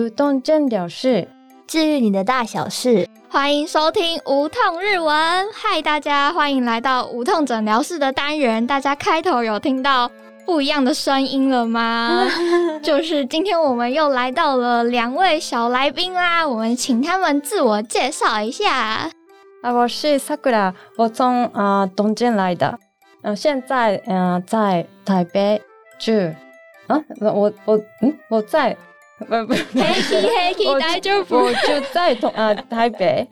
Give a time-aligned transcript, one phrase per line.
[0.00, 1.28] 无痛诊疗室，
[1.66, 3.06] 治愈你的大小事。
[3.28, 5.46] 欢迎收听无痛日文。
[5.52, 8.66] 嗨，大家欢迎来到无痛诊疗室的单元。
[8.66, 10.10] 大家开头有听到
[10.46, 12.26] 不一样的声音了吗？
[12.82, 19.10] 就是今天我们又来到了两位小来宾啦，我们请他们自我介绍一下。
[19.60, 22.78] 啊，我是 Sakura，我从啊东京来的，
[23.20, 25.60] 嗯，现在嗯在台北
[25.98, 26.10] 住。
[26.86, 28.74] 啊，我我嗯我在。
[29.20, 31.36] 不不，黑气黑 气，大丈夫。
[31.36, 33.26] 我就在同呃 台北。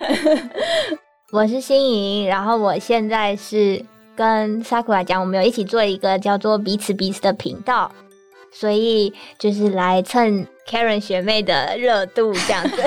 [1.33, 3.85] 我是新颖，然后我现在是
[4.17, 7.91] 跟 Sakura 讲，我们有一起做一个叫做彼此彼此的频道，
[8.53, 12.83] 所以就是来蹭 Karen 学妹的热度这样子。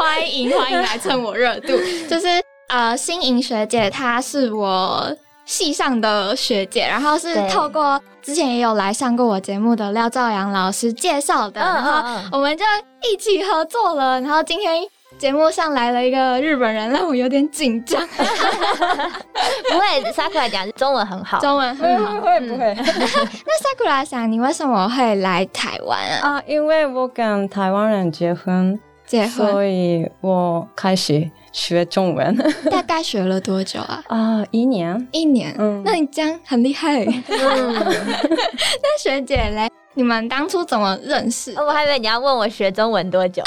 [0.00, 1.76] 欢迎欢迎来蹭我热度，
[2.08, 2.28] 就是
[2.68, 5.16] 呃新颖学姐，她是我。
[5.44, 12.64] 系上的学姐，然后是透过之前也有来上过我节目的廖兆阳老师介绍的，然后我们就
[13.10, 14.20] 一起合作了。
[14.20, 14.82] 然后今天
[15.18, 18.00] 节目上来了一个日本人，让我有点紧张。
[18.08, 22.74] 不会，萨库拉讲中文很好，中文很好，不会不会。
[22.80, 26.30] 那萨库拉想，你为什么会来台湾啊？
[26.30, 28.78] 啊，因为我跟台湾人结婚，
[29.14, 31.30] 结婚，所以我开始。
[31.54, 32.36] 学中文
[32.68, 34.02] 大概学了多久啊？
[34.08, 35.54] 啊，一年，一年。
[35.56, 37.04] 嗯，那你这样很厉害。
[37.30, 41.54] 那学姐嘞，你们当初怎么认识？
[41.54, 43.40] 我还以为你要问我学中文多久，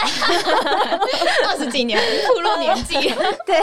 [1.49, 1.99] 二十几年，
[2.33, 3.13] 步入年纪。
[3.45, 3.59] 对，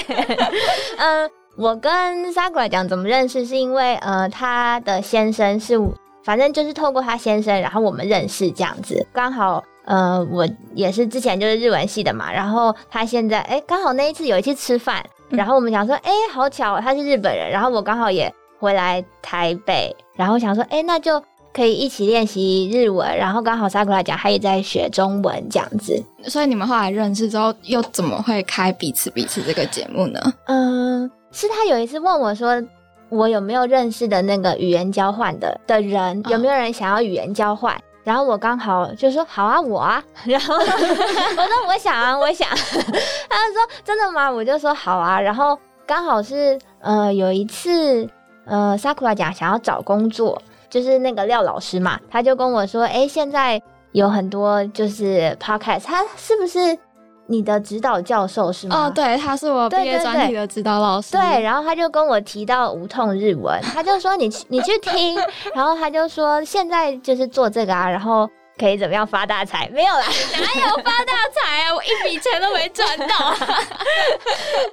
[0.98, 5.80] 嗯，我跟 Sakura 讲怎么认识，是因为呃，他的先生是，
[6.22, 9.64] 反正就是透过他先生，然后我们认识这样子，刚好。
[9.84, 30.20] 呃，我也是之前就是日文系的嘛，然后他现在哎，刚好那一次有一次吃饭，然后我们想说，哎，好巧，他是日本人，然后我刚好也回来台北，然后想说，哎，那就可以一起练习日文，然后刚好萨古拉讲他也在学中文这样子，所以你们后来认识之后，又怎么会开彼此彼此这个节目呢？
[30.46, 32.62] 嗯，是他有一次问我说，
[33.10, 37.78] 我有没有认识的那个语言交换的的人，有没有人想要语言交换？
[38.04, 44.30] 然后我刚好就说好啊，我啊， 然后 我说我想啊，我想， 他就说真的吗？
[44.30, 45.18] 我就说好啊。
[45.20, 48.08] 然后刚好是呃有一次
[48.44, 53.60] 呃萨库拉讲想要找工作，就是那个廖老师嘛，他就跟我说，哎，现在
[53.92, 56.78] 有很多就是 podcast，他是不是？
[57.26, 58.86] 你的指导教授是吗？
[58.86, 61.12] 哦，对，他是我毕业专题的指导老师。
[61.12, 65.16] 对，然后他就跟我提到无痛日文， 他就说你你去听，
[65.54, 69.68] 然后他就说现在就是做这个啊，然后可以怎么样发大财？
[69.72, 70.04] 没有啦，
[70.38, 71.74] 哪有发大财啊？
[71.74, 73.34] 我一笔钱都没赚到。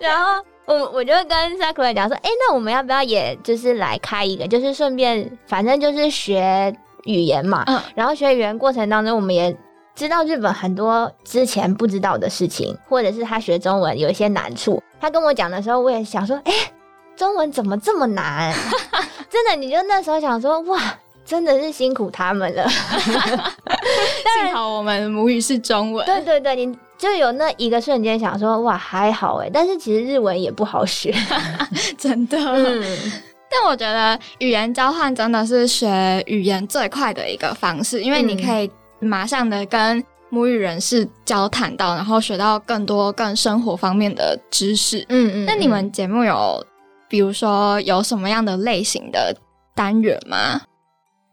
[0.01, 6.75] 然后我我就跟 Sakura 讲说，哎，那我们要不要也就是来开一个，就是顺便反正就是学
[7.05, 7.63] 语言嘛。
[7.67, 7.79] 嗯。
[7.95, 9.55] 然后学语言过程当中，我们也。
[9.93, 14.81] 知道日本很多之前不知道的事情，或者是他学中文有一些难处。
[14.99, 16.53] 他跟我讲的时候，我也想说，哎，
[17.15, 18.53] 中文怎么这么难？
[19.29, 20.79] 真的，你就那时候想说，哇，
[21.25, 22.67] 真的是辛苦他们了。
[22.69, 26.05] 幸好我们母语是中文。
[26.05, 29.49] 对对对，你就有那一个瞬间想说，哇，还好哎。
[29.53, 31.13] 但是其实日文也不好学，
[31.97, 32.37] 真的。
[33.49, 38.71] 但我觉得语言交换真的是学语言最快的一个方式，因为你可以。
[39.01, 45.05] 马上的跟母语人士交谈到，然后学到更多更生活方面的知识。
[45.09, 45.45] 嗯嗯。
[45.45, 46.65] 那你们节目有，
[47.09, 49.35] 比如说有什么样的类型的
[49.75, 50.61] 单元吗？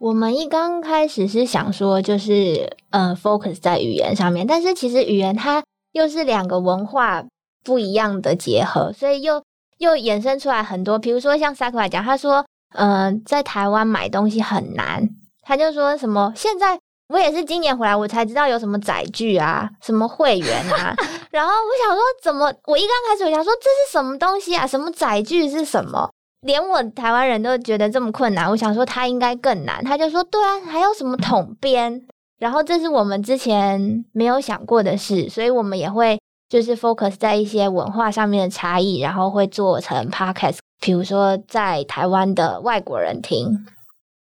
[0.00, 5.62] 我们一刚开始是想说，就是呃，focus 在语言上面，但是其实语言它
[5.92, 7.24] 又是两个文化
[7.64, 9.42] 不一样的结合，所以又
[9.78, 10.98] 又衍生出来很多。
[10.98, 15.08] 比如说像 Sakura 讲，他说，嗯，在台湾买东西很难，
[15.42, 16.77] 他就说什么现在。
[17.08, 20.94] 我也是今年回来，我才知道有什么载具啊，什么会员啊。
[21.32, 24.66] 然后我想说，怎么我一刚开始我想说这是什么东西啊？
[24.66, 26.10] 什么载具是什么？
[26.42, 29.82] 连我台湾人都觉得这么困难，我想说他应该更难。
[29.82, 32.02] 他就说，对啊，还有什么统编？
[32.38, 43.66] 然后这是我们之前没有想过的事，所以我们也会就是 focus 在一些文化上面的差异，然后会做成 podcast，比如说在台湾的外国人听。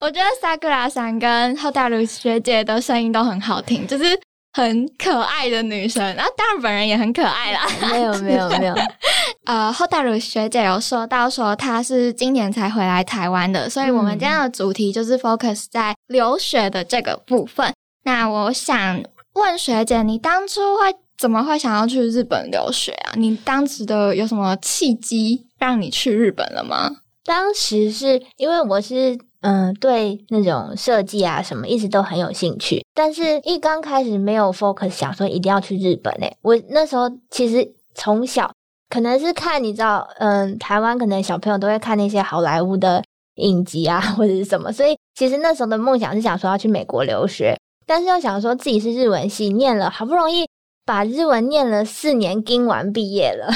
[0.00, 4.04] 我觉得萨格拉桑跟后大如学姐的声音都很好听，就是
[4.50, 6.02] 很可爱的女生。
[6.16, 7.68] 然后当然本人也很可爱啦。
[7.82, 8.74] 没有没有没有。
[9.44, 17.70] 呃，后大如学姐有说到说她是今年才回来台湾的，所以我们今天的主题就是 focus 在留学的这个部分。
[18.04, 19.02] 那我想
[19.34, 23.12] 问学姐，你当初会怎么会想要去日本留学啊？
[23.16, 26.90] 你当时的有什么契机让你去日本了吗？
[27.22, 29.18] 当时是因为我是。
[29.42, 32.84] 嗯，对那种设计啊什么，一直都很有兴趣。
[32.94, 38.50] 但是一刚开始没有 focus 想说一定要去日本诶、我那时候其实从小
[38.90, 43.02] 可能是看你知道，嗯，台湾可能小朋友都会看那些好莱坞的
[43.36, 50.46] 影集啊或者是什么，所以其实那时候的梦想是想说要去美国留学，但是又想说自己是日文系，念了好不容易
[50.90, 53.48] 把日文念了四年，跟完毕业了，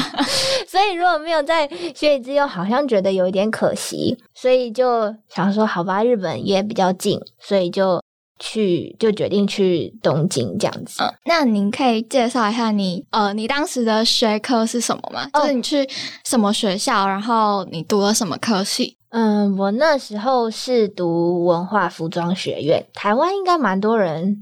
[0.66, 8.02] 所以如果没有在学以致用，好像觉得有一点可惜，所以就想说好吧，日本也比较近，所以就
[8.38, 11.02] 去就决定去东京这样子。
[11.02, 15.28] 嗯，那您可以介绍一下你呃，你当时的学科是什么吗？
[15.34, 15.86] 哦就是你去
[16.24, 18.96] 什么学校，然后你读了什么科系？
[19.10, 24.40] 嗯，我那时候是读文化服装学院，台湾应该蛮多人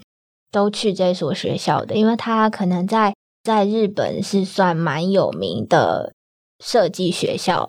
[0.50, 6.12] 都去这所学校的，因为他可能在在日本是算蛮有名的
[6.58, 7.68] 设计学校。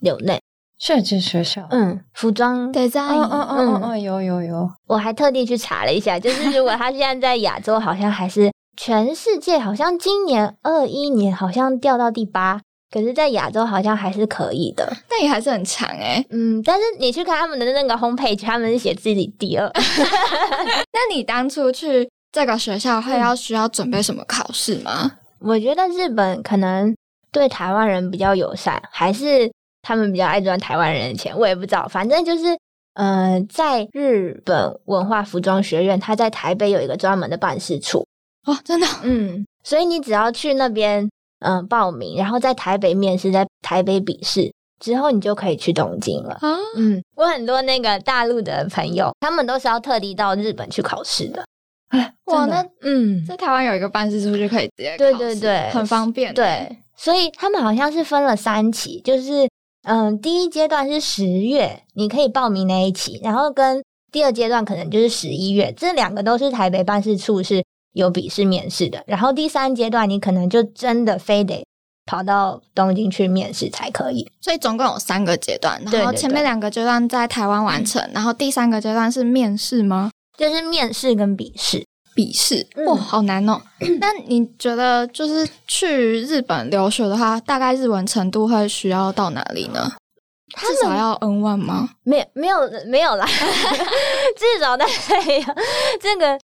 [0.00, 0.40] 柳内，
[0.78, 1.68] 设计学校。
[1.70, 4.68] 嗯，服装，design，嗯嗯嗯嗯嗯，有有有。
[4.88, 12.60] 我还特地去查了一下，就是如果他现在在亚洲，好像还是全世界，好像今年二一年好像掉到第八，
[12.92, 14.86] 可是在亚洲好像还是可以的。
[15.08, 19.68] 但也还是很强哎、嗯，但是你去看他们的那个 homepage，他们是写自己第二。
[20.92, 25.10] 那你当初去这个学校会要需要准备什么考试吗？
[25.40, 26.94] 我觉得日本可能
[27.32, 29.50] 对台湾人比较友善，还是
[29.82, 31.88] 他们比较爱赚台湾人的钱，我也不知道。
[31.88, 32.56] 反正就是，
[32.94, 38.06] 呃，在日本文化服装学院，它在台北有一个专门的办事处，
[38.46, 41.10] 哦，真的，嗯，所以你只要去那边，
[41.42, 46.34] 嗯、报名，然后在台北面试，在台北笔试之后，你就可以去东京了。
[46.40, 51.44] 啊，嗯，我很多那个大陆的朋友，他们都是要特地到日本去考试的。
[52.24, 59.48] 哇，真的那嗯，在台湾有一个办事处就可以直接对考试对对很方便。，对，所以他们好像是分了三期，就是
[59.82, 67.62] 嗯，第一阶段是十月，你可以报名那一期，然后跟第二阶段可能就是十一月，这两个都是台北办事处是
[67.92, 71.64] 有笔试面试的，然后第三阶段你可能就真的非得
[72.06, 74.30] 跑到东京去面试才可以。
[74.40, 80.10] 所以总共有三个阶段，然后前面两个阶段在台湾完成，然后第三个阶段是面试吗？
[80.36, 81.84] 就是面试跟笔试，
[82.14, 83.60] 笔试，嗯哇，好难哦。
[84.00, 89.92] 那你觉得就是去日本留学的话，大概日文程度会需要到哪里呢？
[90.56, 91.90] 至少要 N one 吗？
[92.02, 92.56] 没有没有
[92.86, 93.26] 没有啦，
[94.36, 95.44] 至少大概有
[96.00, 96.38] 这个。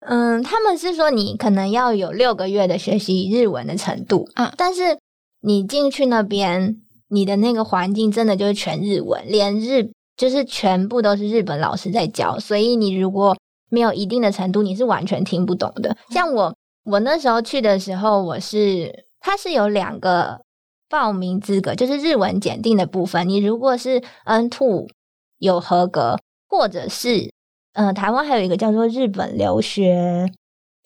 [0.00, 4.98] 嗯，他们是说你可能要有六个月的学习日文的程度，嗯但是
[5.42, 13.36] 你进去那边，你的那个环境真的就是全日文，连日就是全部都是日本老师在教，所以你如果
[13.70, 15.96] 没有一定的程度，你是完全听不懂的。
[16.10, 16.54] 像我，
[16.84, 20.40] 我那时候去的时候，我是它是有两个
[20.88, 24.88] 报名资格，就是日文检定的部分，你如果是 N two
[25.38, 26.18] 有合格，
[26.48, 27.30] 或者是
[27.80, 30.30] 呃，台湾还有一个叫做日本留学，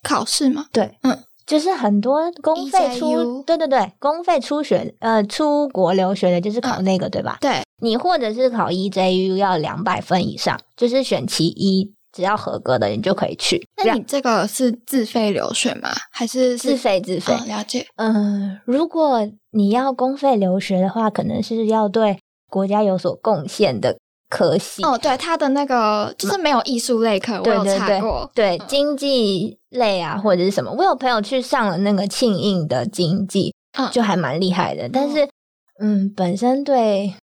[0.03, 0.67] 考试吗？
[0.73, 7.39] 对，嗯，就是很多公费出对对对，公费出学呃出国留学的，就是考嗯那个、对吧？
[7.41, 13.67] 对，你或者是考 EJU 要两百分以上，就是选其一，只要合格的你就可以去。
[13.85, 15.91] 那你这个是自费留学吗？
[16.13, 16.77] 还是自？
[16.77, 17.85] 费自费，哦，了解。
[17.97, 22.19] 嗯，如果你要公费留学的话，可能是要对
[22.49, 23.97] 国家有所贡献的
[24.29, 24.83] 科系。
[24.83, 28.31] 哦，对，他的那个就是没有艺术类课，我有查过。
[28.35, 34.89] 对，嗯经济类啊，或者是什么，我有朋友去上了那个庆应的经济，嗯就还蛮厉害的。
[34.93, 35.29] 但是，
[35.81, 37.15] 嗯，本身对、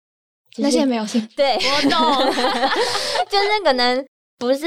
[0.54, 1.28] 就是那些没有兴趣。
[1.37, 2.00] 对，我懂
[3.30, 4.04] 就是可能
[4.38, 4.66] 不是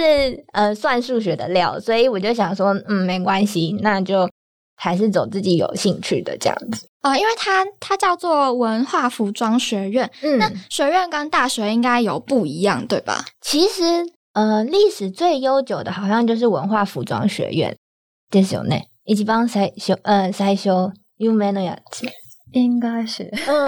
[0.54, 4.30] 呃算数学的料，所以我就想说，嗯，没关系，那就
[4.75, 6.89] 还是走自己有兴趣的这样子。
[7.01, 13.25] 啊、因为它它叫做文化服装学院，嗯，那学院跟大学应该有不一样，对吧？
[13.41, 13.83] 其实
[14.35, 17.77] 呃，历史最悠久的好像就是文化服装学院
[18.31, 18.85] ですよね。
[19.05, 22.07] 一番最初呃最初有名のやつ。
[22.53, 23.67] 应该是，嗯，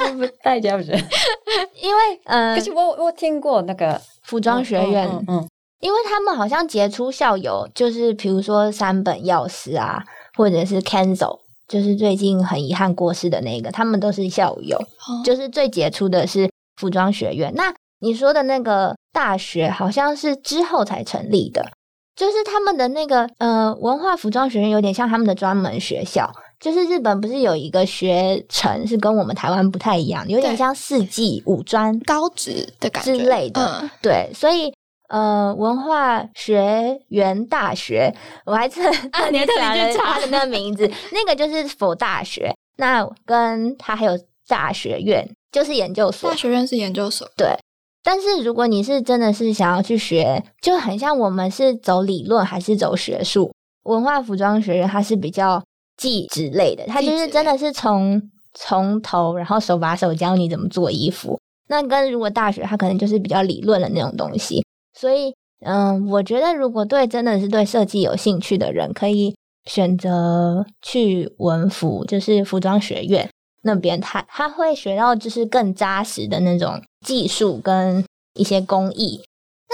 [0.00, 0.92] 我不 太了解。
[1.80, 5.48] 因为呃可，是我我听过那个服装学院，嗯嗯
[5.80, 10.04] 因为他们好像杰出校友，就是比如说山本耀司啊，
[10.37, 14.77] 或者是 Kenzo，就是最近很遗憾过世的那个，他们都是校友。
[14.77, 17.53] 哦就是最杰出的是服装学院。
[17.55, 21.71] 那你说的那个大学好像是之后才成立的，
[22.15, 26.31] 就是他们的那个呃文化服装学院有点像他们的专门学校。
[26.59, 33.81] 就是日本不是有一个学程是跟我们台湾不太一样，有点像四季五专高职的感觉之类的。
[33.81, 34.71] 嗯对，所以
[35.11, 38.15] 呃，文化学院大学，
[38.45, 42.55] 我还特啊 你还特地查去查的那个名字，那个就是佛大学。
[42.77, 46.35] 那跟他还有大学院，就是研究所大。
[46.37, 47.29] 学院是研究所。
[47.35, 47.49] 对，
[48.01, 53.51] 但是如果你是真的是想要去学，就很像我们是走理论还是走学术。
[53.83, 55.61] 文化服装学院它是比较
[55.97, 58.21] 技职类的，它就是真的是从
[58.53, 61.37] 从头，然后手把手教你怎么做衣服。
[61.67, 64.63] 那跟如果大学它可能就是比较理论的那种东西。
[65.01, 65.33] 所以，
[65.65, 73.27] 嗯，我觉得如果对真的是对设计有兴趣的人，可以选择去文服，就是服装学院
[73.63, 78.05] 那边，他他会学到就是更扎实的那种技术跟
[78.35, 79.23] 一些工艺。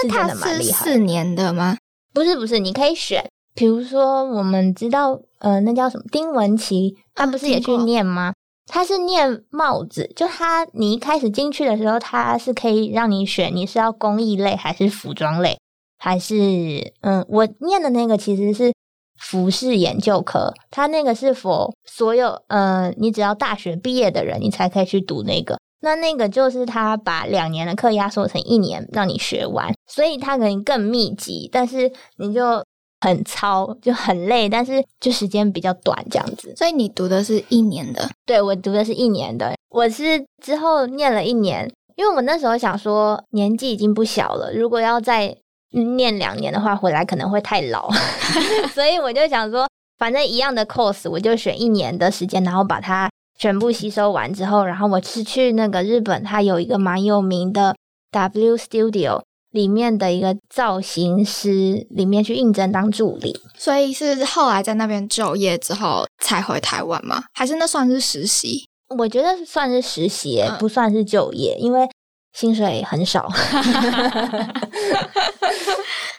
[0.02, 1.76] 那他是四年的吗？
[2.14, 3.30] 不是，不是，你可以选。
[3.54, 6.06] 比如说，我们知道，呃，那叫什么？
[6.10, 8.34] 丁文琪，他不是也去念吗？
[8.68, 15.58] 他是念帽子，就他你一开始进去的时候，他是可以让你选，你是要工艺类还是服装类，
[15.98, 18.74] 还是嗯，我念的那个其实是
[19.20, 25.58] 服饰研究科，他那个是否所有呃，你只要大学毕业的人，你才可以去读那个。
[25.80, 32.64] 那那个就是他把两年的课压缩成一年让你学完，所以他可能更密集，但是你就。
[33.02, 36.54] 很糙就很累，但是就时间比较短这样子。
[36.56, 38.10] 所以你读的是一年的？
[38.26, 39.54] 对，我读的是一年的。
[39.70, 45.36] 我是之后念了一年，因为我那时候想说年纪已经不小了，如果要再
[45.72, 47.90] 念两年的话，回来可能会太老，
[48.74, 57.76] 所以我就想说，反正一样的 course，我就选一年的时间，然后把它全部吸收完之后，然后我是去那个日本，它有一个蛮有名的
[58.12, 59.22] W Studio。
[59.58, 67.24] 里面的一个造型师里面去应征当助理，所以是后来在那边就业之后才回台湾吗？
[67.34, 68.70] 还是那算是实习？
[68.96, 71.90] 我觉得算是实习，不算是就业，因为
[72.34, 73.28] 薪水很少。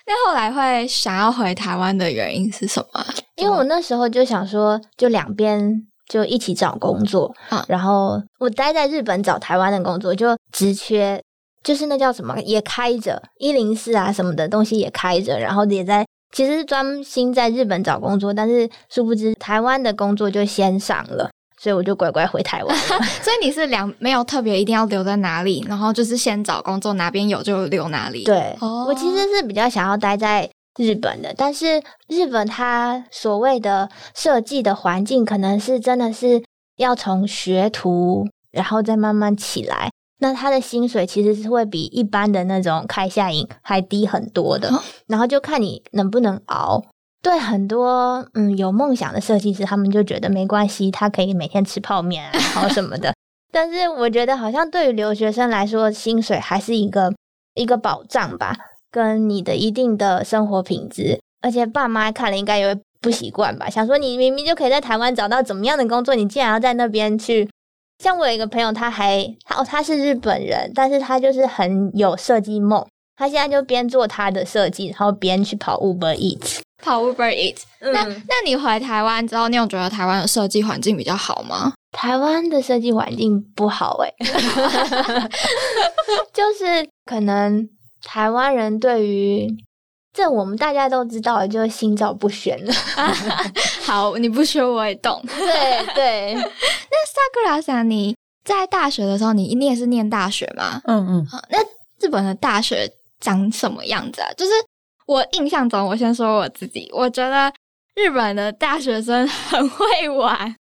[0.05, 3.07] 那后来会想要回台湾的原因是什么？
[3.37, 7.33] 因为我那时候就想说，就两边就一起找工作，
[7.69, 11.23] 然后我待在日本找台湾的工作，就直缺。
[11.69, 16.03] 就是那叫什么也开着一零四啊什么的东西也开着，然后也在
[16.35, 22.75] 其实是专心在日本找工作，但是殊不知台湾的工作就先上了，所以我就乖乖回台湾。
[23.21, 28.25] 所以你是两没有特别一定要留在哪里，然后就是先找工作哪边有就留哪里。
[28.25, 36.43] 对，我其实是比较想要待在日本的，但是日本它所谓的设计的环境，可能是真的是
[36.79, 39.91] 要从学徒，然后再慢慢起来。
[40.21, 44.69] 那他的薪水其实是会比一般的那种开下营还低很多的，
[45.07, 46.85] 然后就看你能不能熬。
[47.23, 53.13] 对很多嗯有梦想的设计师，他们就觉得没关系，他可以每天吃泡面啊然后什么的。
[53.53, 57.15] 但是我觉得好像对于留学生来说，薪水还是一个
[57.55, 58.57] 一个保障吧，
[58.91, 61.21] 跟你的一定的生活品质。
[61.41, 67.49] 而且爸妈看了应该也会不习惯吧，想说你明明就可以在台湾找到怎么样的工作，你竟然要在那边去。
[67.99, 72.87] 像我有一个朋友，他还他哦，他是日本人，但是他就是很有设计梦。
[73.17, 77.63] 他现在就边做他的设计，然后边去跑 Uber Eats，跑 Uber Eats。
[77.81, 81.73] 那那你回台湾之后，你有觉得台湾的设计环境比较好吗？
[81.91, 84.13] 台湾的设计环境不好哎，
[86.33, 87.69] 就是可能
[88.05, 89.49] 台湾人对于。
[90.19, 92.75] 这我们大家都知道，就是心照不宣了。
[93.87, 95.23] 好，你不说我也懂。
[95.25, 96.35] 对 对。
[96.35, 100.83] 那萨克拉桑，你在大学的时候，你你也是念大学吗？
[100.87, 101.27] 嗯嗯。
[101.51, 101.61] 那
[102.01, 104.29] 日本的大学长什么样子啊？
[104.37, 104.51] 就是
[105.07, 107.53] 我印象中，我先说我自己，我觉得
[107.95, 110.53] 日本的大学生很会玩。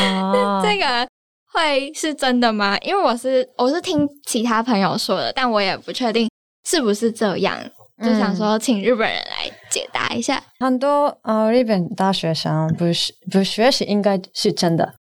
[0.00, 0.60] 哦。
[0.64, 1.06] 这个
[1.52, 2.76] 会是真的吗？
[2.78, 6.28] 因为我是我是听其他朋友说的，但我也不确定
[6.68, 7.56] 是不是这样。
[8.02, 10.42] 就想说，请日本人来解答一下。
[10.58, 14.94] 很多呃，日本大学生不是不学习，应该是真的。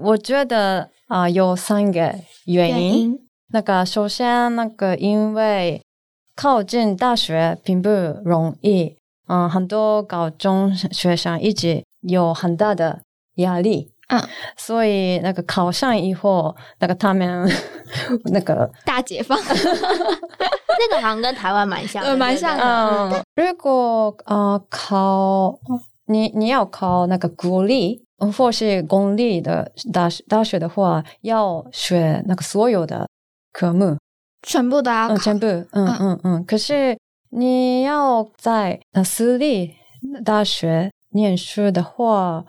[0.00, 3.18] 我觉得啊，有三个原因。
[3.52, 5.82] 那个首先，那个因为
[6.34, 7.88] 靠近大学并不
[8.24, 8.96] 容易，
[9.28, 13.02] 嗯，很多高中学生一直有很大的
[13.36, 13.92] 压力。
[14.08, 14.22] 嗯，
[14.56, 17.50] 所以那个考上以后，那个他们
[18.32, 23.24] 那个大解放， 那个好像跟台湾蛮像，蛮像的。
[23.34, 25.58] 如果呃考
[26.06, 28.00] 你你要考那个国立
[28.36, 33.08] 或是公立的大学大学的话，要学那个所有的
[33.52, 33.96] 科目，
[34.46, 36.44] 全部都要考，全部嗯嗯嗯。
[36.44, 36.96] 可是
[37.30, 39.74] 你要在私立
[40.24, 42.44] 大学念书的话。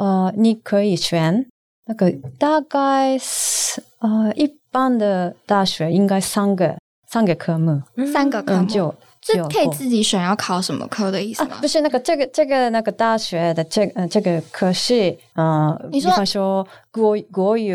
[0.00, 1.46] 呃，你可以选
[1.84, 8.66] 那个大概是呃一般的大学应该三个三个科目，三个科目。
[8.66, 11.58] 就就可以自己选要考什么科的意思吗？
[11.60, 17.74] 不是那个这个这个那个大学的这呃这个科是呃，你说说国国语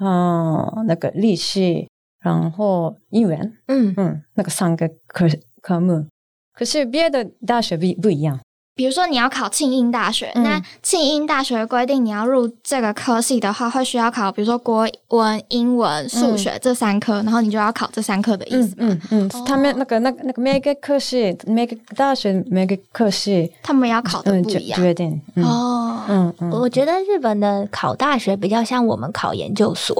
[0.00, 1.86] 嗯那个历史
[2.20, 3.92] 然后英文，嗯。
[3.98, 5.28] 嗯，那个三个科
[5.60, 6.06] 科目。
[6.54, 8.40] 可是别的大学不不一样，
[8.80, 10.42] 比如说你要考庆应大学，嗯。
[10.42, 18.74] 那庆应大学规定你要入这个科系的话，会需要考，比如说国文、英文、数学这三科，然后你就要考这三科的意嗯思吗？
[18.78, 24.80] 嗯嗯哦，他们那个那个那个每个科系每个大学每个科系他们要考的不一样。
[24.80, 25.44] 决定，嗯。
[25.44, 29.94] 哦，嗯嗯，我觉得日本的考大学比较像我们考研究所，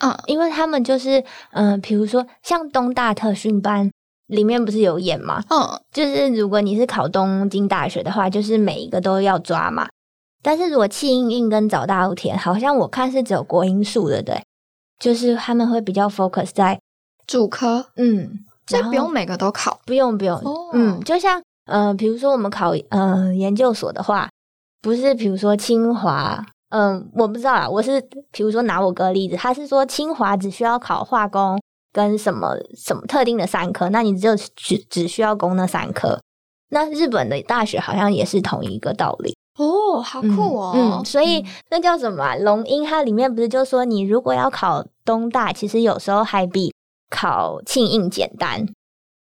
[0.00, 1.18] 嗯，因为他们就是
[1.52, 3.90] 嗯、呃比如说像东大特训班
[4.28, 5.42] 里面不是有演吗？
[5.50, 9.88] 嗯，就是如果你是考东京大学的话，就是每一个都要抓嘛。
[10.42, 14.40] 但是如果气应应跟早大陆田，好像我看是只有国英数的，对，
[15.00, 16.80] 就是他们会比较 focus 在
[17.26, 19.80] 主科，嗯，然后所以不用每个都考。
[19.84, 24.28] 不用不用，哦嗯，就像呃，比如说我们考呃研究所的话，
[24.80, 31.60] 不是比如说清华，嗯、我不知道啊，我是比如说拿我哥例子，他是说清华只需要考化工
[31.92, 36.18] 跟什么什么特定的三科，那你只有只只需要攻那三科。
[36.70, 40.72] 那日本的大学好像也是同一个道理，哦，好酷哦！
[40.74, 42.84] 嗯，所以那叫什么啊龙樱？
[42.84, 46.74] 它里面不是就说你如果要考东大，其实有时候还比
[47.08, 48.66] 考庆应简单，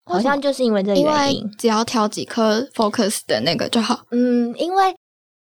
[0.04, 1.50] 好像就是因为这个原因为。
[1.56, 4.00] 只要挑几科 focus 的那个就好。
[4.10, 4.94] 嗯，因为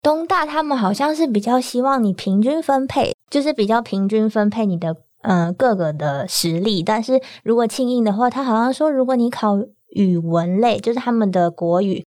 [0.01, 6.83] 东大他们好像是比较希望你平均分配，就是比较平均分配你的呃各个的实力。
[6.83, 9.57] 但是如果庆应的话，他好像说，如果你考
[9.95, 12.05] 语文类，就是他们的国语，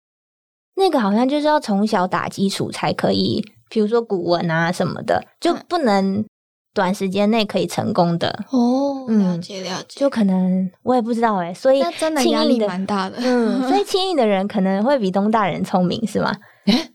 [0.75, 6.23] 那个好像就是要从小打基础才可以，比如说古文啊什么的，就不能
[6.73, 8.45] 短时间内可以成功的。
[8.51, 13.17] 哦嗯了解了解，就可能我也不知道哎、所以那真的庆压力蛮大的。
[13.19, 16.31] 嗯，所以 庆应的人可能会比东大人聪明，是吗？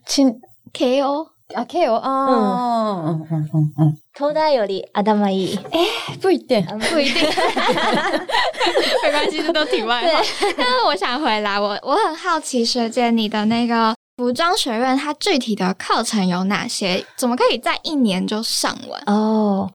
[0.05, 0.39] 亲 KO 啊
[0.73, 5.58] K O 啊，嗯嗯嗯嗯東大より頭いい。
[5.70, 7.22] 嗯，不一定，不一定，
[9.02, 10.22] 没关系，这都题外话。
[10.56, 17.04] 但是我想回来，我我很好奇，学姐你的那个服装学院，它具体的课程有哪些？
[17.16, 19.02] 怎么可以在一年就上完？
[19.06, 19.70] 哦，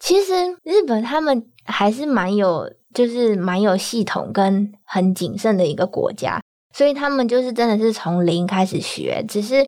[0.00, 6.40] 其实日本他们还是蛮有，就是蛮有系统跟很谨慎的一个国家，
[6.72, 9.24] 所以他们就是真的是从零开始学。
[9.28, 9.66] 只是，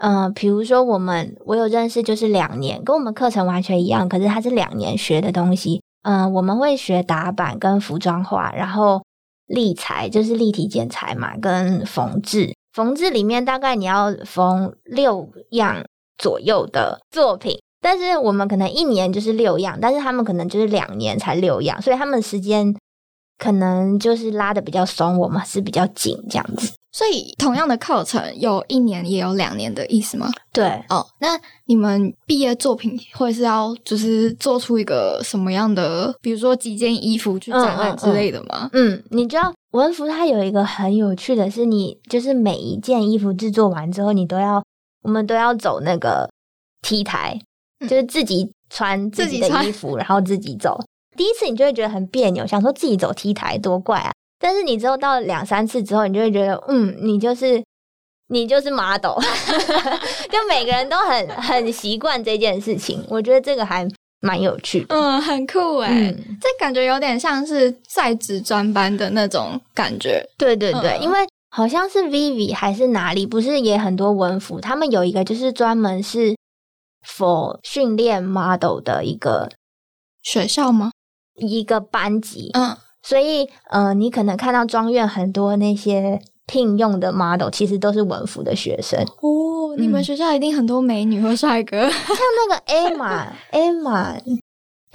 [0.00, 5.82] 嗯、比如说我们我有认识，就是两年，跟我们课程完全一样，可是他是两年学的东西。
[6.02, 9.02] 嗯、我们会学打板跟服装画，然后
[9.46, 12.54] 立裁就是立体剪裁嘛，跟缝制。
[12.72, 15.84] 缝制里面大概你要缝六样
[16.16, 22.74] 左右的作品，但是我们可能一年就是六样，但是他们可能就是两年才六样，所以他们时间
[23.40, 26.70] 可能就是拉的比较松，我们是比较紧这样子。
[26.92, 30.28] 所以同样的课程有一年也有两年的意思吗？
[30.52, 38.68] 对，哦，那你们毕业作品会是要就是做出一个什么样的，比如说几件衣服去展览之类的吗？
[38.72, 44.62] 嗯，你知道文服它有一个很有趣的是你，就是每一件衣服制作完之后，你都要
[45.02, 46.28] 我们都要走那个
[46.82, 47.40] T 台，
[47.78, 50.78] 嗯就是自己穿自己的衣服，然后自己走。
[51.20, 54.10] 第一次你就会觉得很别扭，想说自己走 T 台多怪啊！
[54.38, 57.62] 但是你之后到两三次之后，你就会觉得，嗯，你就是
[58.28, 59.20] 你就是 model，
[60.32, 63.04] 就每个人都很 很习惯这件事情。
[63.06, 63.86] 我觉得这个还
[64.22, 64.94] 蛮有趣的。
[64.94, 70.26] 嗯，很酷哎、嗯，这感觉有点像是在职专班的那种感觉。
[70.38, 71.18] 对对对，嗯因为
[71.50, 76.34] 好像是 Vivi 还是哪里，不是也很多文服，他们有一个就是专门是
[77.06, 79.50] for 训练 model 的一个
[80.22, 80.92] 学校吗？
[81.39, 91.89] 一个班级，嗯，所以呃，你可能看到庄院很多那些聘用的 model，其实都是文服的学生，哦，你们学校一定很多美女或帅哥。
[91.89, 92.17] 像
[92.49, 94.19] 那个 Emma Emma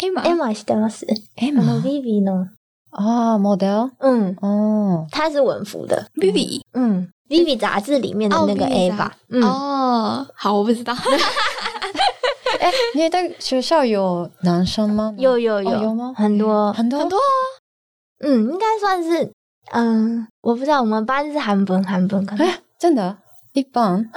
[0.02, 1.04] A 嘛 Emma 知道ます？
[1.36, 2.48] え那 Vivi 呢？
[2.90, 6.62] 啊，model，嗯，哦，她是文服的， ，Vivi。
[6.72, 10.94] 嗯，Vivi 杂志里面的哦那个 Vivi Ava，杂嗯，哦，好，我不知道。
[12.59, 15.13] 哎，你的学校有男生吗？
[15.17, 16.13] 有有有哦有吗？
[16.15, 16.99] 很多很多？
[16.99, 17.31] 很多啊。
[18.25, 19.31] 嗯，应该算是，
[19.73, 23.17] 嗯，我不知道，我们班是韩本韩本可能，哎，真的，
[23.53, 24.09] 一般？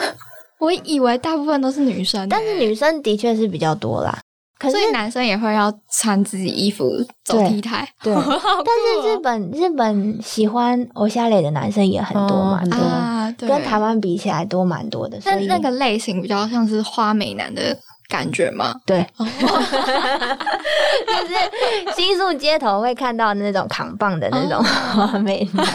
[0.61, 4.19] 我以为大部分都是女生欸，但是女生的确是比较多啦。
[4.59, 6.91] 可是所，以男生也会要穿自己衣服
[7.25, 7.89] 走对 T 台。
[8.03, 15.21] 对 但是日本日本喜欢偶像类的男生也很多嘛，哦很多啊，对，跟台湾比起来多蛮多的。
[15.21, 17.77] 所以那那个类型比较像是花美男的
[18.09, 18.75] 感觉吗？
[18.87, 19.27] 对，哦，
[21.07, 25.67] 就是新宿街头会看到那种扛棒的那种美男。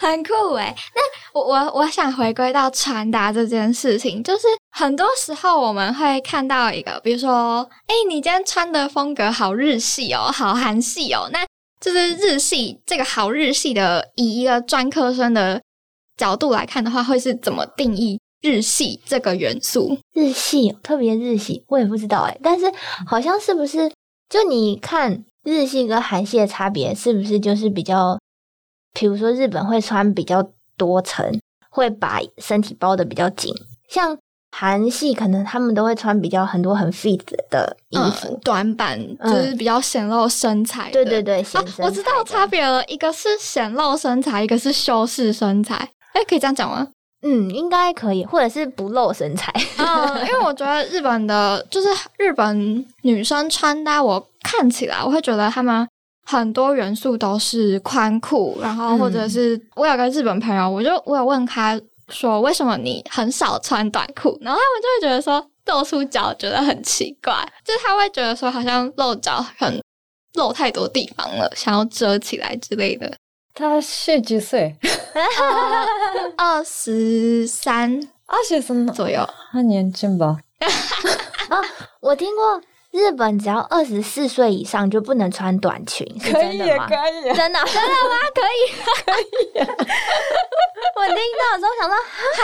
[0.00, 0.74] 很酷哎。
[0.94, 1.00] 那
[1.38, 11.44] 我我我想回归到穿搭这件事情，就是很多时候我们会看到一个，比如说，哎，你今天穿的风格好日系哦，好韩系哦，那
[11.80, 15.60] 就是日系这个好日系的，以一个专科生的
[16.16, 19.98] 角度来看的话，会是怎么定义日系这个元素？
[20.12, 22.66] 日系特别日系，我也不知道哎，但是
[23.06, 23.90] 好像是不是
[24.28, 28.18] 就你看日系跟韩系的差别，是不是就是比较，
[28.92, 30.50] 比如说日本会穿比较。
[30.80, 33.54] 多层会把身体包的比较紧，
[33.90, 34.16] 像
[34.50, 40.90] 韩系可能他们都会穿比较很多很 fit 的衣服，短版就是比较显露身材。
[40.90, 41.44] 对对对，
[41.80, 45.76] 我知道差别了，一个是显露身材，一个是修饰身材。
[46.14, 46.88] 哎，可以这样讲吗？
[47.22, 49.52] 嗯，应该可以，或者是不露身材。
[49.78, 55.86] 嗯，因为我觉得日本的，就是日本女生穿搭，我看起来我会觉得他们。
[56.26, 64.38] 很多元素都是宽裤，然后或者是我有个日本朋友，我就我有问他说，为什么你很少穿短裤？
[64.40, 69.82] 然后他们就会觉得说露出脚觉得很奇怪，就是他会觉得说好像露脚很
[70.34, 73.12] 露太多地方了，想要遮起来之类的。
[73.52, 74.76] 他是几岁？
[76.36, 80.38] 二十三，二十三左右，很年轻吧？
[81.48, 81.60] 啊，
[82.00, 82.60] 我听过。
[82.92, 86.88] 日本只要二十四岁以上就不能穿短裙，是真的吗？
[86.88, 88.16] 可以，真的， 真的吗？
[88.34, 88.66] 可以，
[89.06, 89.24] 可以。
[90.98, 91.94] 我听到的时候想说，
[92.34, 92.42] 哈，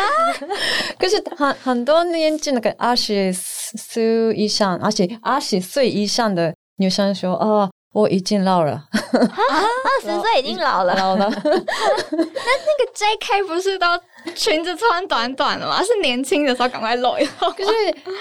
[1.00, 7.68] 可是很很多年纪那个二十岁以上，而且二十岁以上的女生说，哦。
[7.96, 11.30] 我已经老了，二十岁已经老了，老了。
[11.40, 13.42] 那那个 J.K.
[13.48, 13.86] 不是都
[14.34, 15.80] 裙子穿短短的吗？
[15.82, 17.50] 是年轻的时候赶快露一露。
[17.56, 17.70] 可是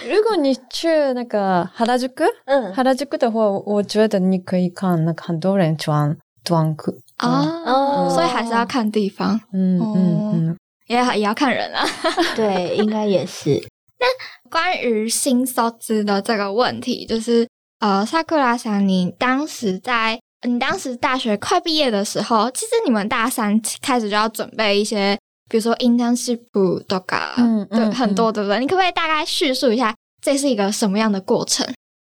[0.10, 7.44] 如果你去那个哈拉吉克，嗯，哈拉吉克的话，我觉得你可以看那个很多人穿短裤啊，
[8.10, 10.58] 所以还是要看地方，嗯嗯嗯，
[10.88, 11.86] 也也要看人啊。
[12.34, 13.62] 对，应该也是。
[14.00, 14.08] 那
[14.50, 17.46] 关于新收资的这个问题，就是。
[17.86, 25.16] 呃，萨克拉想，你当时在你当时大学快毕业的时候，其实你们大三开始就要准备一些，
[25.48, 26.40] 比如说 internship
[26.88, 28.60] 都噶，嗯，对，很多，对不对？
[28.60, 31.64] 你可不可以大概叙述一下，这是一个什么样的过程？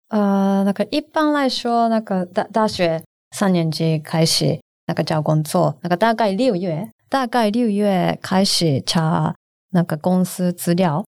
[0.10, 3.04] 呃，那个一般来说，那个大大学
[3.36, 9.36] 三年级开始那个找工作，那个大概六月，大概六月开始查
[9.70, 11.06] 那个公司资料。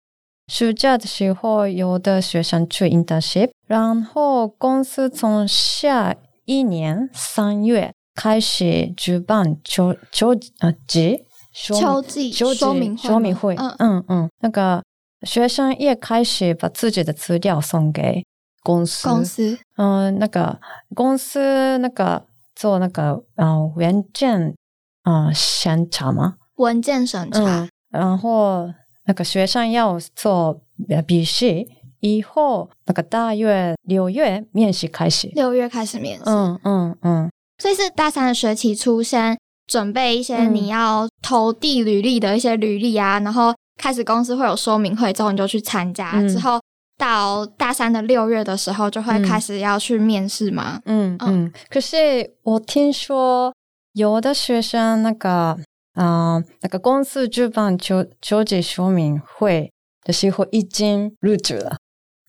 [0.49, 14.85] 暑假的时候，有的学生去 internship，然后公司从下一年三月开始举办秋秋啊季秋季说明说明会，嗯嗯嗯，那个
[15.23, 18.25] 学生也开始把自己的资料送给
[18.63, 20.61] 公司公司，嗯，那个
[20.95, 24.55] 公司那个做那个嗯文件
[25.03, 26.37] 嗯审查吗？
[26.55, 28.73] 文件审查，然后。
[29.07, 30.61] 那个学生要做
[31.07, 31.67] 笔试，
[32.01, 35.31] 以后那个大约六月面试开始。
[35.35, 37.31] 六月开始面试，嗯嗯嗯。
[37.59, 46.21] 所以是大三的学期初，先准备一些你要投递履历的一些履历啊，然后开始公司会有说明会之后，你就去参加。
[46.29, 46.61] 之后
[46.99, 50.81] 到大三的六月的时候，就会开始要去面试嘛？
[50.85, 51.53] 嗯嗯。
[51.71, 53.55] 可是我听说
[53.93, 55.57] 有的学生那个。
[55.97, 59.73] 啊，那个公司举办求求职说明会
[60.05, 61.77] 的时候已经录取了，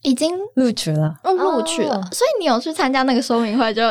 [0.01, 2.01] 已经录取了，哦，录取了。
[2.12, 3.82] 所以你有去参加那个说明会，就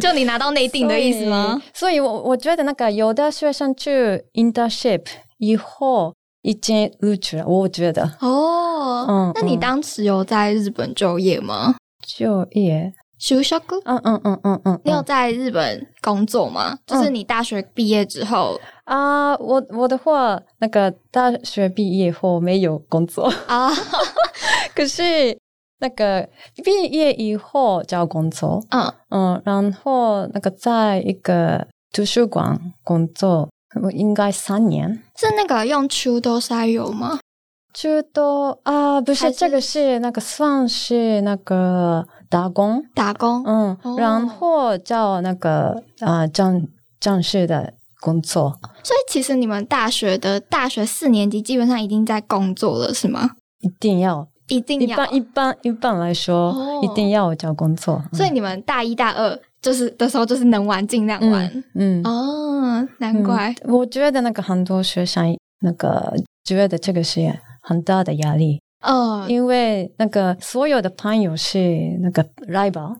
[0.00, 1.62] 就你拿到内定的意思吗？
[1.74, 5.04] 所以，我我觉得那个有的学生去 internship
[5.36, 8.10] 以后已经录取了，我觉得。
[8.20, 11.76] 哦，嗯，那你当时有在日本就业吗？
[12.06, 12.94] 就业。
[13.18, 16.78] 就学哥，嗯嗯嗯嗯嗯，你有在日本工作吗？
[16.86, 23.32] 就是你大学毕业之后啊，我我的话，那个大学毕业后没有工作。
[23.46, 23.70] 啊，
[24.74, 25.36] 可是
[25.80, 26.26] 那个
[26.64, 28.92] 毕业以后找工作，嗯。
[29.10, 33.48] 嗯，然后那个在一个图书馆工作，
[33.82, 37.20] 我应该三年，是那个用秋多沙油吗？
[37.74, 42.06] 秋多啊，不是，这个是那个算是那个。
[42.30, 46.68] 打工，打工，嗯，然后叫那个啊正
[47.00, 48.58] 正式的工作。
[48.82, 53.30] 所以其实你们大学的大学四年级基本上已经在工作了，是吗？
[53.60, 54.86] 一定要，一定要。
[54.86, 58.02] 一般一般一般来说，一定要找工作。
[58.12, 61.64] 所以你们大一大二就是的时候，就是能玩尽量玩。
[61.74, 63.54] 嗯，哦，难怪。
[63.64, 67.20] 我觉得那个很多学生那个觉得这个是
[67.60, 68.60] 很大的压力。
[68.80, 72.94] 哦，因为那个所有的朋友是那个 rival，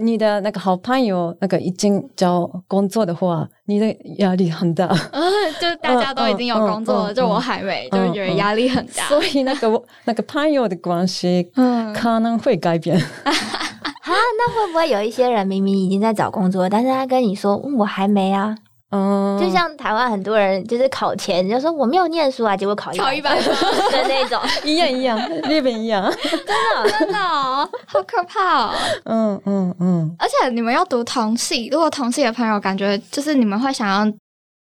[0.00, 4.86] 你的那个好朋友那个已经找工作的话，你的压力很大。
[5.60, 9.06] 就大家都已经有工作了，就我还没，就觉得压力很大。
[9.08, 12.96] 所以那个那个朋友的关系，嗯，可能会改变。
[13.22, 18.56] 啊，那会不会有一些人明明已经在找工作，但是他跟你说我还没啊？
[18.94, 23.52] 嗯，就像台湾很多人就是考前就说我没有念书啊，结果考考一百分
[23.90, 28.74] 的那种， 一样一样，日本一样， 真的真的，好可怕哦。
[29.06, 34.12] 嗯嗯嗯，而且你们要读同系，如果同系的朋友感觉就是你们会想要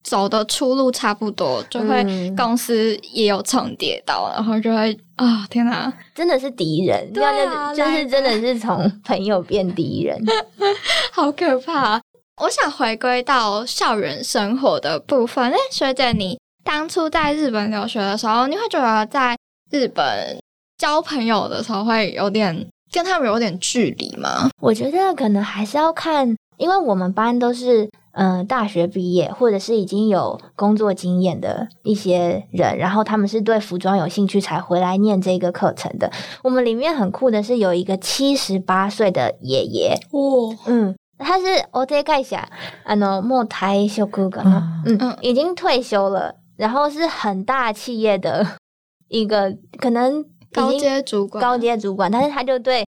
[0.03, 2.05] 走的出路差不多，就会
[2.37, 10.17] 公司也有重叠到，然后就会啊天哪，真的是敌人，对啊，就是真的是从朋友变敌人，
[11.11, 11.99] 好可怕。
[12.39, 15.51] 我想回归到校园生活的部分。
[15.51, 19.37] 哎，学姐，你当初在日本留学的时候，你会觉得在
[19.69, 20.39] 日本
[20.77, 24.49] 交朋友的时候会有点跟他们有点距离吗？
[24.61, 36.09] 我觉得可能还是要看，因为我们班都是嗯大学毕业或者是已经有工作经验的一些人，然后他们是对服装有兴趣才回来念这个课程的。
[36.41, 40.95] 我们里面很酷的是有一个七十八岁的爷爷，哦，嗯。
[41.19, 42.47] 他是我再看一下，
[42.85, 44.41] 啊喏，莫台修哥哥，
[44.85, 48.45] 嗯，已经退休了，然后是很大企业的
[49.09, 52.85] 一个可能高阶主管，高阶主管，但是他就对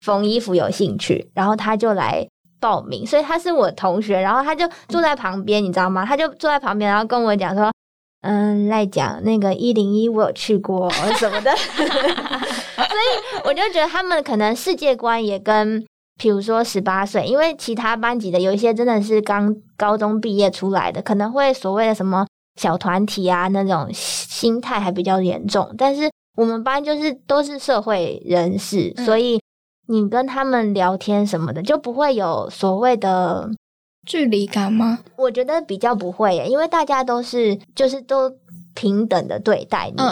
[0.00, 2.26] 缝衣服有兴趣，然后他就来
[2.60, 6.06] 报名，所以他是我同学，然后他就坐在旁边，你知道吗？
[6.06, 7.72] 他就坐在旁边，然后跟我讲说，
[8.22, 15.84] 嗯，赖讲那个一零一我有去过什么的， 所以我就觉得他们可能世界观也跟。
[16.18, 22.26] 比如说十八岁，因为其他班级的有一些真的是刚高中毕业出来的，可能会所谓的什么
[22.60, 25.74] 小团体啊那种心态还比较严重。
[25.76, 29.40] 但是我们班就是都是社会人士，所以
[29.88, 33.50] 你跟他们聊天什么的就不会有所谓的
[34.06, 35.00] 距离感吗？
[35.16, 38.30] 我觉得比较不会耶，因为大家都是就是都
[38.74, 40.02] 平等的对待你，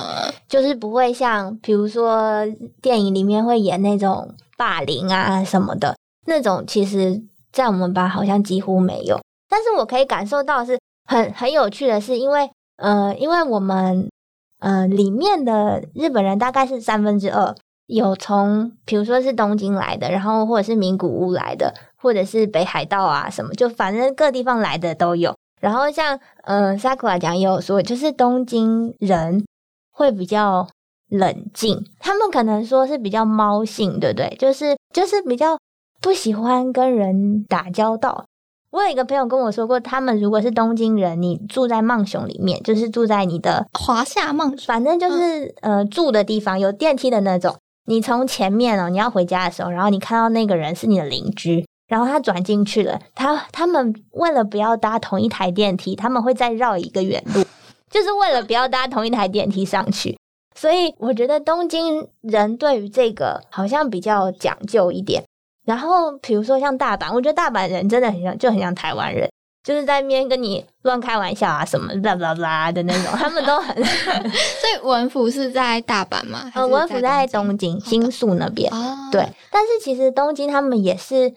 [0.49, 2.45] 就是不会像比如说
[2.83, 4.35] 电影里面会演那种。
[4.61, 5.97] 霸凌啊什么的
[6.27, 9.19] 那种，其实，在我们班好像几乎没有。
[9.49, 14.11] 但是我可以感受到是很很有趣的是，因为呃，因为我们
[14.59, 17.55] 呃里面的日本人大概是三分之二
[17.87, 25.35] 有从，比如说是东京来的，然后或者是名古屋来的，或者是北海道啊什么，就反正各地方来的都有。
[25.63, 29.47] 然后像嗯，Sakura 讲也有说，就是东京人
[29.91, 30.69] 会比较。
[31.11, 34.37] 冷静，他们可能说是比较猫性，对不对？
[34.39, 35.59] 就是就是比较
[36.01, 38.25] 不喜欢跟人打交道。
[38.71, 47.57] 我有一个朋友跟我说过，他们如果是东京人，你住在梦熊里面，就是住在你的华夏梦，反正就是呃住的地方有电梯的那种。
[47.87, 57.43] 你从前面哦，你要回家的时候，然后你看到那个人是你的邻居，然后他转进去了，他他们为了不要搭同一台电梯，他们会再绕一个远路，
[57.91, 60.17] 就是为了不要搭同一台电梯上去。
[60.61, 65.25] 所以我觉得东京人对于这个好像比较讲究一点。
[65.65, 69.27] 然后比如说像大阪，我觉得大阪人真的很像，就很像台湾人，
[69.65, 73.75] 就是在那边跟你乱开玩笑啊什么啦啦啦的那种，他们都很。
[73.83, 76.53] 所以文府是在大阪吗？
[76.55, 78.71] 呃，文府在东京新宿那边。
[79.11, 81.33] 对，但是其实东京他们也是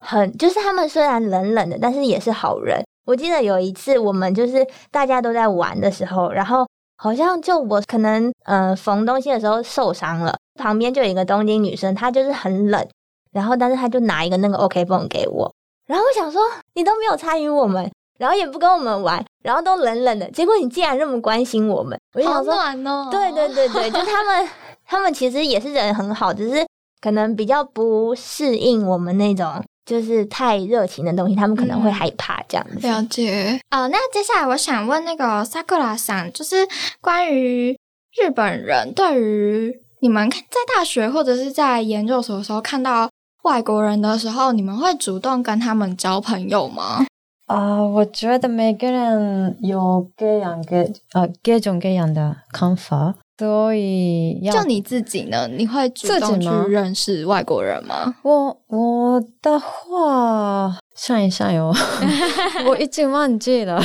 [0.00, 2.82] 很，就是他们虽然冷冷的，但是也是好人。
[3.06, 6.66] 我记得有一次我们就是大家都在玩的时候，然后。
[6.96, 12.86] 好像就我可能呃缝东西的时候受伤了，旁边就有一个东京女生，她就是很冷，
[13.32, 15.52] 然后但是她就拿一个那个 OK 绷给我，
[15.86, 16.40] 然后我想说
[16.74, 23.08] 你都没有参与我们，然后也不跟我们玩，然后都冷冷的，结果你竟然那么关心我们，我好暖哦！
[23.10, 24.48] 对对对对，就他们
[24.86, 26.64] 他们其实也是人很好，只是
[27.00, 29.62] 可能比较不适应我们那种。
[29.84, 32.86] 就是太热情的东西，他们可能会害怕这样子。
[32.86, 33.88] 了解哦。
[33.88, 36.66] 那接下来我想问那个 Sakura 桑，就是
[37.00, 37.78] 关于
[38.16, 40.38] 日本人对于你们在
[40.76, 43.10] 大学或者是在研究所的时候看到
[43.42, 47.06] 外国人的时候，你们会主动跟他们交朋友吗？
[47.46, 50.76] 啊，我觉得每个人有各样各
[51.12, 53.14] 呃各种各样的看法。
[53.36, 55.48] 所以，就你自己呢？
[55.48, 58.14] 你会主动去认识外国人吗？
[58.22, 61.72] 我我的话，算一算哟，
[62.68, 63.82] 我已经忘记了。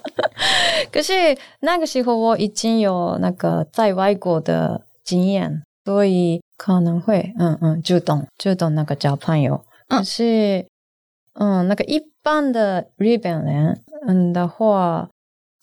[0.92, 1.12] 可是
[1.60, 9.62] 那个时候我已经有那个在外国的经验，所以可能会嗯嗯主动主动那个交朋友。
[9.88, 10.66] 可是
[11.34, 15.08] 嗯，那个一般的日本人嗯的话。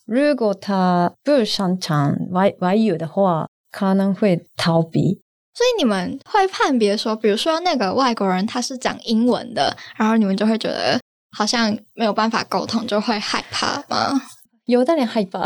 [0.05, 5.21] 如果他不擅长外外语的话，可能会逃避。
[5.53, 10.99] 所以你们会判别说，比如说那个外国人他是讲英文的，然后你们就会觉得
[11.37, 14.21] 好像没有办法沟通，就会害怕吗？
[14.65, 15.39] 有的人害怕，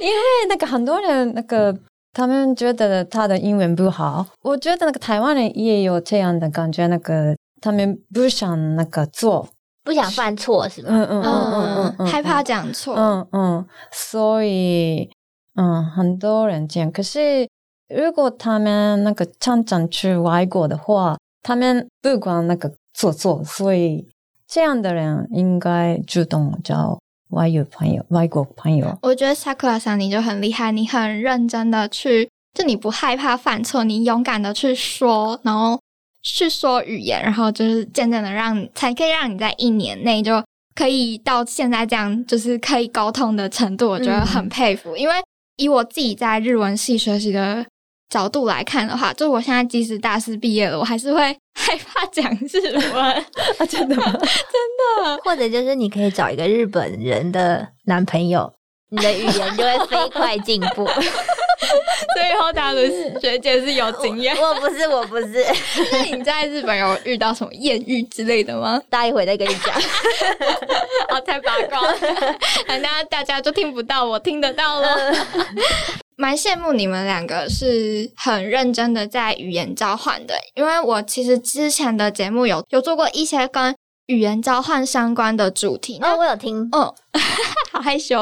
[0.00, 0.16] 因为
[0.48, 1.76] 那个很多人那个
[2.12, 9.48] 他们觉得他的英文不好，我觉得那个台湾人也有这样的感觉，那个他们不想那个做，
[9.86, 10.88] 不想犯错是吗？
[10.90, 15.08] 嗯嗯嗯嗯嗯，害怕讲错，嗯嗯，所以
[15.54, 17.48] 嗯很多人这样，可是。
[17.88, 24.04] 如果他们那个常常去外国的话，他们不管那个做作，所以
[24.48, 28.04] 这样的人应该主动交外语朋友。
[28.08, 35.78] 外国朋友，我觉得 Sakura 桑你就很厉害，你很认真的去，就你不害怕犯错，你勇敢的去说，然后
[36.34, 40.42] 去说语言，然后就是渐渐的让，才可以让你在一年内就
[40.74, 43.88] 可以到现在这样，就是可以沟通的程度。
[43.88, 45.14] 我觉得很佩服，因为
[45.56, 47.64] 以我自己在日文系学习的。
[48.08, 51.20] 角度来看的话，就我现在即使大四毕业了，我还是会
[51.54, 52.94] 害怕讲日文
[53.58, 53.66] 啊！
[53.68, 54.04] 真的吗？
[54.14, 55.18] 真的。
[55.24, 58.50] 或者就是你可以找一个日本人的男朋友，
[58.90, 60.88] 你的语言就会飞快进步。
[62.14, 62.86] 所以后大的
[63.20, 64.36] 学姐是有经验。
[64.36, 65.44] 我不是，我不是。
[65.92, 68.80] 那你在日本有遇到什么艳遇之类的吗？
[68.90, 69.74] 待一会再跟你讲。
[71.10, 71.96] 哦，太八卦了，
[72.80, 74.96] 那大家就听不到，我听得到了。
[76.18, 83.75] 蛮羡慕你们两个是很认真的在语言交换的，因为我其实之前的节目有有做过一些跟
[84.06, 85.98] 语言交换相关的主题。
[86.00, 86.80] 那我有听，嗯，
[87.72, 88.16] 好害羞。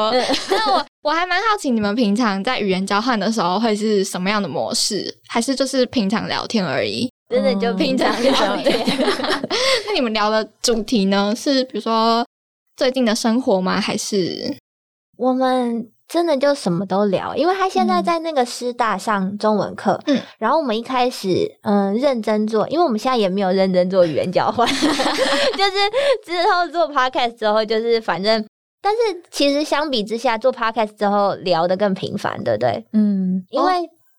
[0.49, 5.15] 那我我还蛮好奇，你们平常在语言交换的时候会是什么样的模式？
[5.27, 7.09] 还是就是平常聊天而已？
[7.29, 8.85] 真的就平常聊天。
[9.87, 11.33] 那你们聊的主题呢？
[11.35, 12.25] 是比如说
[12.75, 13.79] 最近的生活吗？
[13.79, 14.55] 还是
[15.17, 15.91] 我们？
[16.07, 24.83] 真的就什么都聊，因为他现在在那个师大上中文课，嗯，然后我们一开始嗯认真做，因为我们现在也没有认真做语言交换， 就是
[26.23, 28.45] 之后做 podcast 之后，就是反正，
[28.81, 28.99] 但是
[29.31, 32.85] 其实相比之下，做 podcast 之后聊的更频繁，对不对？
[32.93, 33.71] 嗯，因为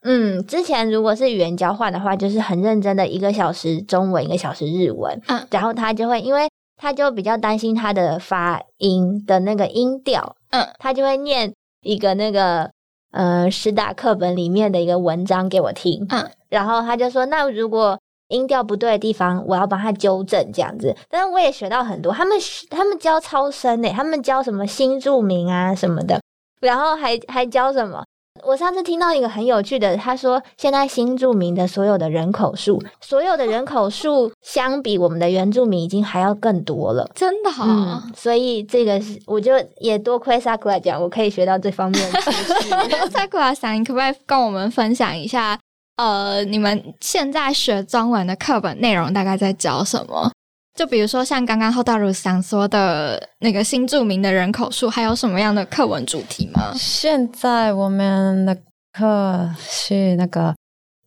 [0.03, 11.55] 嗯，之前如果是语言交换的话，就是很认真的一个小时中文，一个小时日文，嗯，然后他就会，因为他就比较担心他的发音的那个音调，嗯，他就会念。
[11.87, 12.71] 一个那个
[13.13, 20.95] 呃，师大课本里面的一个文章给我听，嗯，然后他就说，那如果音调不对的地方，我要帮他纠正这样子。
[21.09, 22.37] 但是我也学到很多，他们
[22.69, 26.21] 他们教超声诶，他们教什么新著名啊什么的，
[26.61, 28.05] 然后还还教什么。
[28.43, 38.03] 我上次听到一个很有趣的，他说现在新住民的所有的人口数，所有的人口数相比我们的原住民已经还要更多了，真的哈。
[38.15, 43.11] 所以这个是我就也多亏萨库拉讲，我可以学到这方面的知识。
[43.11, 45.59] 萨库拉想，可不可以跟我们分享一下？
[45.97, 50.31] 呃，你们现在学中文的课本内容大概在教什么？
[50.77, 56.73] 就比如说像刚刚后大如想说的那个新著名的人口数，还有什么样的课文主题吗？
[56.75, 58.57] 现在我们的
[58.93, 60.55] 课是那个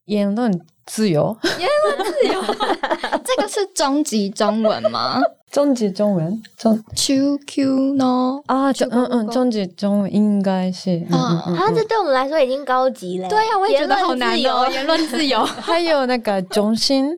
[0.06, 0.52] 言论
[0.88, 2.42] 自由，言论自由，
[3.24, 5.22] 这个是中级中文吗？
[5.52, 8.40] 中级中文，中 QQ 呢？
[8.48, 11.44] 啊，嗯嗯，中级中文应该是，啊，
[11.76, 13.28] 这对我们来说已经高级了。
[13.30, 17.16] 对呀，我也觉得好难哦，言论自由， 还有那个中心，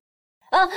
[0.52, 0.70] 啊。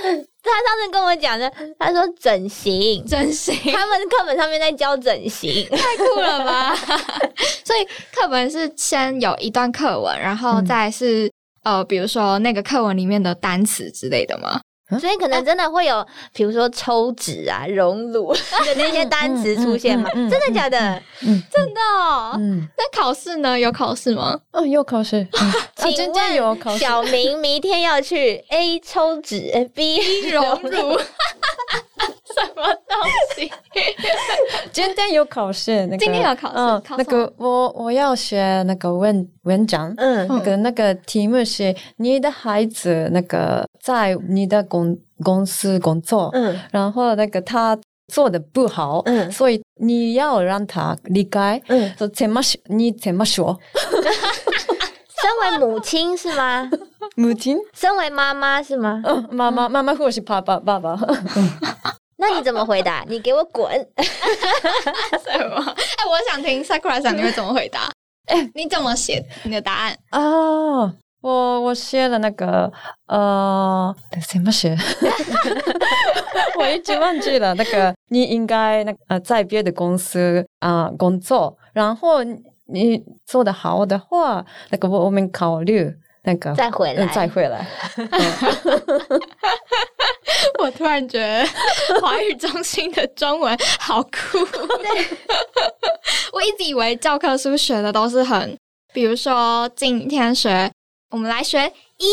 [0.44, 6.76] 他上次跟我讲的，他说整形，整形，他们课本上面在教整形，太酷了吧！
[7.64, 7.84] 所以
[8.14, 11.32] 课本是先有一段课文，然后再是
[11.62, 14.60] 呃，比如说那个课文里面的单词之类的吗？
[15.00, 18.32] 所以可能真的会有，比如说抽脂啊、熔乳
[18.66, 20.08] 的那些单词出现嘛？
[20.14, 21.02] 真的假的？
[21.20, 21.80] 真的。
[21.80, 23.58] 哦，那考试呢？
[23.58, 24.38] 有考试吗？
[24.52, 25.26] 哦，有考试。
[25.76, 31.00] 请问小明明天要去 A 抽脂，B 熔乳。
[32.34, 32.98] 什么东
[33.36, 33.50] 西？
[34.72, 47.78] 今天有考试，那个今天有考试，那个我我要写那个文文章，嗯，那个那个题目是你的孩子那个在你的公公司工作，嗯，然后那个他
[48.08, 52.60] 做的不好，嗯，所以你要让他离开，嗯，说怎么说？
[52.66, 53.58] 你怎么说？
[55.24, 56.70] 身为母亲是吗？
[57.16, 57.56] 母亲？
[57.72, 59.00] 身为妈妈是吗？
[59.06, 60.94] 嗯，妈妈，妈妈或是爸爸，爸爸。
[62.18, 63.02] 那你怎么回答？
[63.08, 63.66] 你给我滚！
[63.96, 65.56] 什么？
[65.56, 67.90] 哎，我想听 Sakura 上你会怎么回答？
[68.26, 69.96] 哎，你怎么写你的答案？
[70.12, 72.70] 哦，我我写了那个
[73.08, 73.94] 呃，
[74.30, 74.76] 怎么写？
[76.58, 77.54] 我一直忘记了。
[77.54, 82.18] 那个你应该那呃在别的公司啊工作，然后
[82.66, 85.92] 你做的好的话，那个我我们考虑
[86.24, 87.66] 那个再回来，再回来。
[90.58, 91.44] 我突然觉得
[92.00, 94.38] 华语中心的中文好酷。
[96.32, 98.56] 我一直以为教科书学的都是很，
[98.92, 100.70] 比如说今天学，
[101.10, 102.06] 我们来学一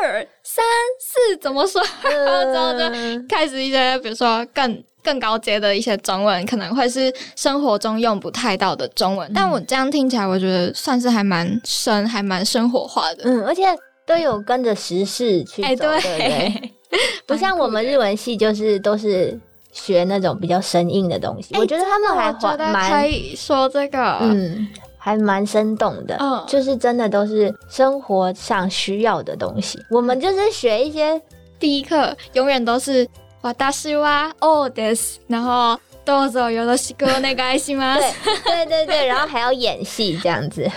[0.00, 0.64] 二三
[1.00, 2.88] 四怎么说， 然后就
[3.28, 9.30] 开始一些，比如说更更高阶的一些中文，可能会是生活中用不太到的中文。
[9.32, 13.22] 但我这样听起来，我觉得算是还蛮深，还蛮生活化的。
[13.24, 13.62] 嗯，而且
[14.04, 16.72] 都有跟着时事去走，对对？
[17.24, 19.38] 不像我们日文系，就是都是
[19.70, 21.56] 学那种比较生硬的东西。
[21.56, 22.32] 我觉得他们还
[22.72, 24.66] 蛮可以说这个，嗯，
[24.98, 26.16] 还蛮生动的。
[26.18, 29.78] 嗯，就是真的都是生活上需要的东西。
[29.88, 31.20] 我们就是学一些
[31.60, 33.06] 第一课，永远都是
[33.46, 37.96] 哇大西哇哦 this，然后多走有的西哥那个爱心吗？
[38.44, 40.68] 对对对，然后还要演戏这样子。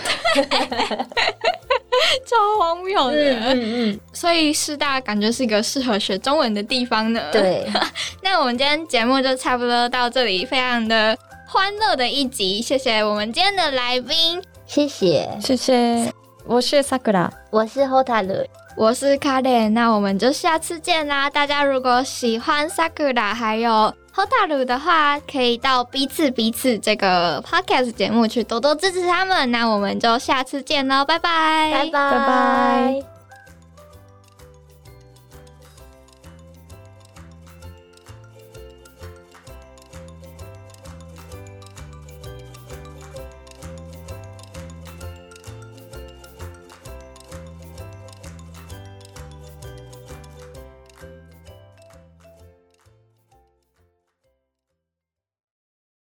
[2.24, 7.20] 超荒谬的，嗯嗯，所以师大感觉是一个适合学中文的地方呢。
[7.32, 7.68] 对，
[8.22, 11.18] 那我们今天节目就差不多到这里，非常的
[11.48, 15.28] 欢乐的一集，谢谢我们今天的来宾，谢谢。
[15.42, 16.12] 谢谢，
[16.46, 18.46] 我是 Sakura，我是 Hotaru，
[18.80, 21.28] 我是 Karen，那我们就下次见啦！
[21.28, 23.94] 大家如果喜欢 Sakura 还有。
[24.10, 29.50] 后大鲁的话，可以到彼此彼此这个 podcast 节目去多多支持他们。
[29.50, 33.19] 那我们就下次见喽，拜拜，拜拜，拜拜。